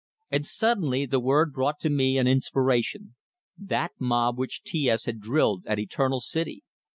[0.31, 3.13] And suddenly the word brought to me an inspiration;
[3.55, 6.63] that mob which T S had drilled at Eternal City!